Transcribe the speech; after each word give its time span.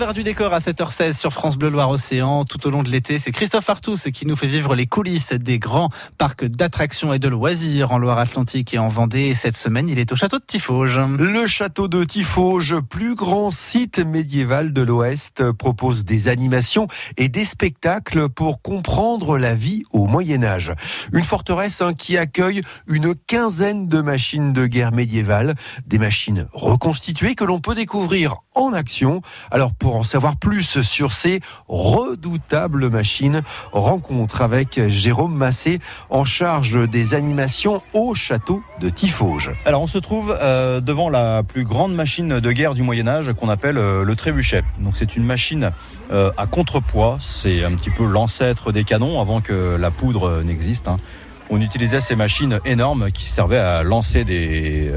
l'envers 0.00 0.14
du 0.14 0.22
décor 0.22 0.54
à 0.54 0.60
7h16 0.60 1.12
sur 1.12 1.30
France 1.30 1.58
Bleu 1.58 1.68
Loire-Océan. 1.68 2.46
Tout 2.46 2.66
au 2.66 2.70
long 2.70 2.82
de 2.82 2.88
l'été, 2.88 3.18
c'est 3.18 3.32
Christophe 3.32 3.68
Artus 3.68 4.04
qui 4.04 4.24
nous 4.24 4.34
fait 4.34 4.46
vivre 4.46 4.74
les 4.74 4.86
coulisses 4.86 5.34
des 5.34 5.58
grands 5.58 5.90
parcs 6.16 6.46
d'attractions 6.46 7.12
et 7.12 7.18
de 7.18 7.28
loisirs 7.28 7.92
en 7.92 7.98
Loire-Atlantique 7.98 8.72
et 8.72 8.78
en 8.78 8.88
Vendée. 8.88 9.34
cette 9.34 9.58
semaine, 9.58 9.90
il 9.90 9.98
est 9.98 10.10
au 10.10 10.16
château 10.16 10.38
de 10.38 10.44
Tifauge. 10.46 10.98
Le 11.18 11.46
château 11.46 11.86
de 11.86 12.02
Tifauge, 12.04 12.76
plus 12.88 13.14
grand 13.14 13.50
site 13.50 13.98
médiéval 13.98 14.72
de 14.72 14.80
l'Ouest, 14.80 15.52
propose 15.52 16.06
des 16.06 16.28
animations 16.28 16.88
et 17.18 17.28
des 17.28 17.44
spectacles 17.44 18.30
pour 18.30 18.62
comprendre 18.62 19.36
la 19.36 19.54
vie 19.54 19.82
au 19.92 20.06
Moyen 20.06 20.42
Âge. 20.44 20.72
Une 21.12 21.24
forteresse 21.24 21.82
hein, 21.82 21.92
qui 21.92 22.16
accueille 22.16 22.62
une 22.86 23.14
quinzaine 23.14 23.86
de 23.86 24.00
machines 24.00 24.54
de 24.54 24.66
guerre 24.66 24.92
médiévales, 24.92 25.54
des 25.84 25.98
machines 25.98 26.48
reconstituées 26.54 27.34
que 27.34 27.44
l'on 27.44 27.60
peut 27.60 27.74
découvrir 27.74 28.32
en 28.54 28.72
action. 28.72 29.20
Alors 29.50 29.74
pour 29.74 29.89
en 29.96 30.02
savoir 30.02 30.36
plus 30.36 30.82
sur 30.82 31.12
ces 31.12 31.40
redoutables 31.68 32.90
machines, 32.90 33.42
rencontre 33.72 34.42
avec 34.42 34.80
Jérôme 34.88 35.34
Massé 35.34 35.80
en 36.10 36.24
charge 36.24 36.88
des 36.88 37.14
animations 37.14 37.82
au 37.92 38.14
château 38.14 38.62
de 38.80 38.88
Tifauge. 38.88 39.52
Alors 39.64 39.82
on 39.82 39.86
se 39.86 39.98
trouve 39.98 40.36
euh, 40.40 40.80
devant 40.80 41.08
la 41.08 41.42
plus 41.42 41.64
grande 41.64 41.94
machine 41.94 42.40
de 42.40 42.52
guerre 42.52 42.74
du 42.74 42.82
Moyen 42.82 43.08
Âge 43.08 43.32
qu'on 43.32 43.48
appelle 43.48 43.78
euh, 43.78 44.04
le 44.04 44.16
trébuchet. 44.16 44.62
Donc 44.80 44.96
c'est 44.96 45.16
une 45.16 45.24
machine 45.24 45.70
euh, 46.10 46.30
à 46.36 46.46
contrepoids, 46.46 47.18
c'est 47.20 47.64
un 47.64 47.74
petit 47.74 47.90
peu 47.90 48.04
l'ancêtre 48.04 48.72
des 48.72 48.84
canons 48.84 49.20
avant 49.20 49.40
que 49.40 49.76
la 49.78 49.90
poudre 49.90 50.42
n'existe. 50.42 50.88
Hein 50.88 50.98
on 51.50 51.60
utilisait 51.60 52.00
ces 52.00 52.16
machines 52.16 52.60
énormes 52.64 53.10
qui 53.10 53.24
servaient 53.24 53.58
à 53.58 53.82
lancer 53.82 54.24
des, 54.24 54.90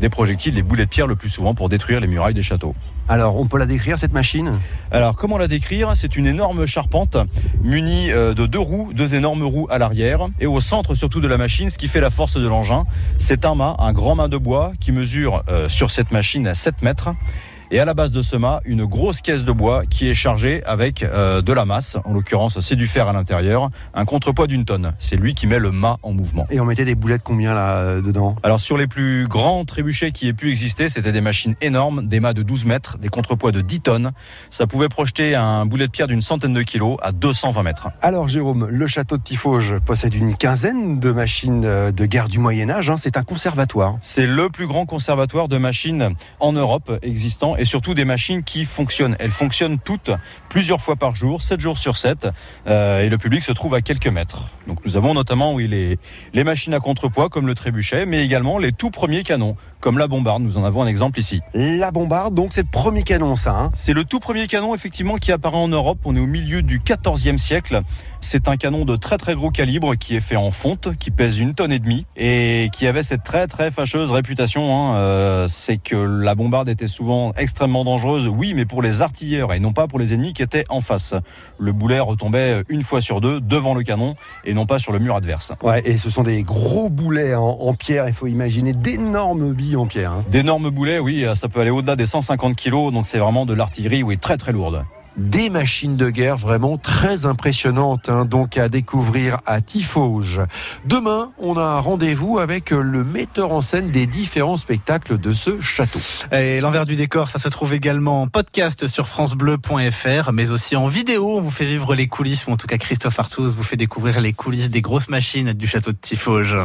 des 0.00 0.08
projectiles, 0.08 0.54
des 0.54 0.62
boulets 0.62 0.86
de 0.86 0.90
pierre 0.90 1.06
le 1.06 1.16
plus 1.16 1.28
souvent 1.28 1.54
pour 1.54 1.68
détruire 1.68 2.00
les 2.00 2.06
murailles 2.06 2.34
des 2.34 2.42
châteaux. 2.42 2.74
Alors, 3.10 3.40
on 3.40 3.46
peut 3.46 3.58
la 3.58 3.66
décrire 3.66 3.98
cette 3.98 4.12
machine? 4.12 4.60
Alors, 4.92 5.16
comment 5.16 5.36
la 5.36 5.48
décrire? 5.48 5.96
C'est 5.96 6.14
une 6.14 6.28
énorme 6.28 6.64
charpente 6.66 7.16
munie 7.60 8.12
euh, 8.12 8.34
de 8.34 8.46
deux 8.46 8.60
roues, 8.60 8.92
deux 8.94 9.16
énormes 9.16 9.42
roues 9.42 9.66
à 9.68 9.78
l'arrière 9.78 10.28
et 10.38 10.46
au 10.46 10.60
centre 10.60 10.94
surtout 10.94 11.20
de 11.20 11.26
la 11.26 11.36
machine, 11.36 11.70
ce 11.70 11.76
qui 11.76 11.88
fait 11.88 12.00
la 12.00 12.10
force 12.10 12.36
de 12.36 12.46
l'engin, 12.46 12.84
c'est 13.18 13.44
un 13.44 13.56
mât, 13.56 13.74
un 13.80 13.92
grand 13.92 14.14
mât 14.14 14.28
de 14.28 14.36
bois 14.36 14.70
qui 14.78 14.92
mesure 14.92 15.42
euh, 15.48 15.68
sur 15.68 15.90
cette 15.90 16.12
machine 16.12 16.54
7 16.54 16.82
mètres 16.82 17.10
et 17.70 17.78
à 17.78 17.84
la 17.84 17.94
base 17.94 18.10
de 18.10 18.20
ce 18.20 18.36
mât, 18.36 18.60
une 18.64 18.84
grosse 18.84 19.20
caisse 19.20 19.44
de 19.44 19.52
bois 19.52 19.84
qui 19.88 20.08
est 20.08 20.14
chargée 20.14 20.62
avec 20.64 21.04
euh, 21.04 21.40
de 21.40 21.52
la 21.52 21.64
masse. 21.64 21.96
En 22.04 22.12
l'occurrence, 22.12 22.58
c'est 22.58 22.74
du 22.74 22.88
fer 22.88 23.06
à 23.06 23.12
l'intérieur, 23.12 23.70
un 23.94 24.04
contrepoids 24.04 24.48
d'une 24.48 24.64
tonne. 24.64 24.92
C'est 24.98 25.16
lui 25.16 25.34
qui 25.34 25.46
met 25.46 25.60
le 25.60 25.70
mât 25.70 25.98
en 26.02 26.12
mouvement. 26.12 26.46
Et 26.50 26.58
on 26.58 26.64
mettait 26.64 26.84
des 26.84 26.96
boulettes 26.96 27.22
combien 27.22 27.54
là 27.54 27.78
euh, 27.78 28.02
dedans? 28.02 28.34
Alors 28.42 28.58
sur 28.58 28.76
les 28.76 28.88
plus 28.88 29.28
grands 29.28 29.64
trébuchets 29.64 30.10
qui 30.10 30.26
aient 30.26 30.32
pu 30.32 30.50
exister, 30.50 30.88
c'était 30.88 31.12
des 31.12 31.20
machines 31.20 31.54
énormes, 31.60 32.06
des 32.06 32.18
mâts 32.18 32.32
de 32.32 32.42
12 32.42 32.64
mètres, 32.64 32.98
des 32.98 33.08
contrepoids 33.08 33.52
de 33.52 33.60
10 33.60 33.80
tonnes. 33.82 34.10
Ça 34.50 34.66
pouvait 34.66 34.88
projeter 34.88 35.36
un 35.36 35.64
boulet 35.64 35.86
de 35.86 35.92
pierre 35.92 36.08
d'une 36.08 36.22
centaine 36.22 36.54
de 36.54 36.62
kilos 36.62 36.98
à 37.02 37.12
220 37.12 37.62
mètres. 37.62 37.88
Alors 38.02 38.26
Jérôme, 38.26 38.66
le 38.68 38.86
château 38.88 39.16
de 39.16 39.22
Tifauge 39.22 39.78
possède 39.78 40.14
une 40.14 40.36
quinzaine 40.36 40.98
de 40.98 41.12
machines 41.12 41.64
euh, 41.64 41.92
de 41.92 42.04
guerre 42.04 42.28
du 42.28 42.40
Moyen 42.40 42.68
Âge. 42.68 42.90
Hein. 42.90 42.96
C'est 42.98 43.16
un 43.16 43.22
conservatoire. 43.22 43.96
C'est 44.00 44.26
le 44.26 44.48
plus 44.50 44.66
grand 44.66 44.86
conservatoire 44.86 45.46
de 45.46 45.56
machines 45.56 46.14
en 46.40 46.52
Europe 46.52 46.98
existant 47.02 47.54
et 47.60 47.66
surtout 47.66 47.94
des 47.94 48.06
machines 48.06 48.42
qui 48.42 48.64
fonctionnent. 48.64 49.16
Elles 49.18 49.30
fonctionnent 49.30 49.78
toutes 49.78 50.10
plusieurs 50.48 50.80
fois 50.80 50.96
par 50.96 51.14
jour, 51.14 51.42
7 51.42 51.60
jours 51.60 51.78
sur 51.78 51.96
7, 51.96 52.28
euh, 52.66 53.02
et 53.02 53.10
le 53.10 53.18
public 53.18 53.42
se 53.42 53.52
trouve 53.52 53.74
à 53.74 53.82
quelques 53.82 54.08
mètres. 54.08 54.48
Donc 54.66 54.78
nous 54.86 54.96
avons 54.96 55.12
notamment 55.12 55.52
oui, 55.52 55.68
les, 55.68 55.98
les 56.32 56.44
machines 56.44 56.72
à 56.72 56.80
contrepoids 56.80 57.28
comme 57.28 57.46
le 57.46 57.54
trébuchet, 57.54 58.06
mais 58.06 58.24
également 58.24 58.56
les 58.56 58.72
tout 58.72 58.90
premiers 58.90 59.22
canons 59.22 59.56
comme 59.80 59.98
la 59.98 60.08
bombarde. 60.08 60.42
Nous 60.42 60.58
en 60.58 60.64
avons 60.64 60.82
un 60.82 60.86
exemple 60.86 61.18
ici. 61.18 61.40
La 61.54 61.90
bombarde, 61.90 62.34
donc 62.34 62.52
c'est 62.52 62.62
le 62.62 62.68
premier 62.70 63.02
canon 63.02 63.36
ça 63.36 63.56
hein 63.56 63.70
C'est 63.74 63.92
le 63.92 64.04
tout 64.04 64.20
premier 64.20 64.46
canon 64.46 64.74
effectivement 64.74 65.16
qui 65.16 65.32
apparaît 65.32 65.56
en 65.56 65.68
Europe. 65.68 65.98
On 66.04 66.14
est 66.16 66.20
au 66.20 66.26
milieu 66.26 66.62
du 66.62 66.78
14e 66.80 67.38
siècle. 67.38 67.82
C'est 68.20 68.48
un 68.48 68.56
canon 68.56 68.84
de 68.84 68.96
très 68.96 69.16
très 69.16 69.34
gros 69.34 69.50
calibre 69.50 69.94
qui 69.96 70.14
est 70.14 70.20
fait 70.20 70.36
en 70.36 70.50
fonte, 70.50 70.96
qui 70.98 71.10
pèse 71.10 71.38
une 71.38 71.54
tonne 71.54 71.72
et 71.72 71.78
demie 71.78 72.06
et 72.16 72.68
qui 72.72 72.86
avait 72.86 73.02
cette 73.02 73.22
très 73.22 73.46
très 73.46 73.70
fâcheuse 73.70 74.10
réputation. 74.10 74.74
Hein. 74.74 74.96
Euh, 74.96 75.48
c'est 75.48 75.78
que 75.78 75.96
la 75.96 76.34
bombarde 76.34 76.68
était 76.68 76.86
souvent 76.86 77.32
extrêmement 77.50 77.84
dangereuse, 77.84 78.28
oui, 78.28 78.54
mais 78.54 78.64
pour 78.64 78.80
les 78.80 79.02
artilleurs 79.02 79.52
et 79.52 79.58
non 79.58 79.72
pas 79.72 79.88
pour 79.88 79.98
les 79.98 80.14
ennemis 80.14 80.32
qui 80.34 80.42
étaient 80.42 80.64
en 80.68 80.80
face. 80.80 81.14
Le 81.58 81.72
boulet 81.72 81.98
retombait 81.98 82.62
une 82.68 82.82
fois 82.82 83.00
sur 83.00 83.20
deux 83.20 83.40
devant 83.40 83.74
le 83.74 83.82
canon 83.82 84.14
et 84.44 84.54
non 84.54 84.66
pas 84.66 84.78
sur 84.78 84.92
le 84.92 85.00
mur 85.00 85.16
adverse. 85.16 85.50
Ouais, 85.60 85.82
et 85.84 85.98
ce 85.98 86.10
sont 86.10 86.22
des 86.22 86.44
gros 86.44 86.88
boulets 86.88 87.34
en, 87.34 87.42
en 87.42 87.74
pierre. 87.74 88.06
Il 88.06 88.14
faut 88.14 88.28
imaginer 88.28 88.72
d'énormes 88.72 89.52
billes 89.52 89.76
en 89.76 89.86
pierre. 89.86 90.12
Hein. 90.12 90.24
D'énormes 90.30 90.70
boulets, 90.70 91.00
oui, 91.00 91.26
ça 91.34 91.48
peut 91.48 91.60
aller 91.60 91.70
au-delà 91.70 91.96
des 91.96 92.06
150 92.06 92.54
kilos, 92.54 92.92
donc 92.92 93.04
c'est 93.04 93.18
vraiment 93.18 93.46
de 93.46 93.54
l'artillerie, 93.54 94.04
oui, 94.04 94.16
très 94.16 94.36
très 94.36 94.52
lourde 94.52 94.84
des 95.16 95.50
machines 95.50 95.96
de 95.96 96.10
guerre 96.10 96.36
vraiment 96.36 96.78
très 96.78 97.26
impressionnantes, 97.26 98.08
hein, 98.08 98.24
donc 98.24 98.56
à 98.56 98.68
découvrir 98.68 99.38
à 99.46 99.60
Tifauge. 99.60 100.40
Demain, 100.84 101.32
on 101.38 101.56
a 101.56 101.62
un 101.62 101.80
rendez-vous 101.80 102.38
avec 102.38 102.70
le 102.70 103.04
metteur 103.04 103.52
en 103.52 103.60
scène 103.60 103.90
des 103.90 104.06
différents 104.06 104.56
spectacles 104.56 105.18
de 105.18 105.32
ce 105.32 105.60
château. 105.60 105.98
Et 106.32 106.60
l'envers 106.60 106.86
du 106.86 106.96
décor, 106.96 107.28
ça 107.28 107.38
se 107.38 107.48
trouve 107.48 107.74
également 107.74 108.22
en 108.22 108.28
podcast 108.28 108.86
sur 108.86 109.08
francebleu.fr, 109.08 110.32
mais 110.32 110.50
aussi 110.50 110.76
en 110.76 110.86
vidéo. 110.86 111.38
On 111.38 111.40
vous 111.40 111.50
fait 111.50 111.66
vivre 111.66 111.94
les 111.94 112.06
coulisses, 112.06 112.46
ou 112.46 112.50
en 112.50 112.56
tout 112.56 112.66
cas 112.66 112.78
Christophe 112.78 113.18
Artus 113.18 113.54
vous 113.54 113.64
fait 113.64 113.76
découvrir 113.76 114.20
les 114.20 114.32
coulisses 114.32 114.70
des 114.70 114.80
grosses 114.80 115.08
machines 115.08 115.52
du 115.52 115.66
château 115.66 115.92
de 115.92 115.98
Tifauge. 116.00 116.56